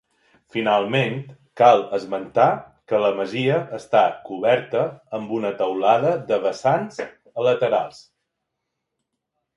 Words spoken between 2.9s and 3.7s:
que la masia